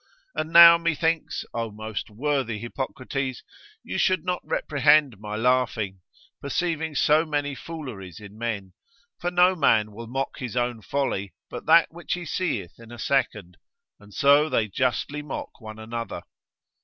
[0.33, 3.43] And now, methinks, O most worthy Hippocrates,
[3.83, 6.01] you should not reprehend my laughing,
[6.41, 8.73] perceiving so many fooleries in men;
[9.19, 12.97] for no man will mock his own folly, but that which he seeth in a
[12.97, 13.57] second,
[13.99, 16.23] and so they justly mock one another.